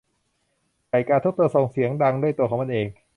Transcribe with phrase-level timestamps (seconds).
[0.89, 2.87] ไก่กาทุกตัวส่งเสียงดังด้วยตัวของมันเอง